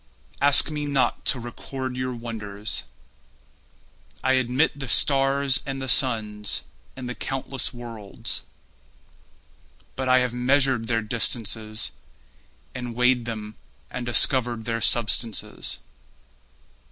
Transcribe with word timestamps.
ask 0.41 0.71
me 0.71 0.87
not 0.87 1.25
to 1.25 1.39
record 1.39 1.95
your 1.95 2.11
wonders, 2.11 2.81
I 4.23 4.33
admit 4.33 4.79
the 4.79 4.87
stars 4.87 5.59
and 5.63 5.79
the 5.79 5.87
suns 5.87 6.63
And 6.95 7.07
the 7.07 7.13
countless 7.13 7.71
worlds. 7.71 8.41
But 9.95 10.09
I 10.09 10.17
have 10.17 10.33
measured 10.33 10.87
their 10.87 11.03
distances 11.03 11.91
And 12.73 12.95
weighed 12.95 13.25
them 13.25 13.57
and 13.91 14.03
discovered 14.03 14.65
their 14.65 14.81
substances. 14.81 15.77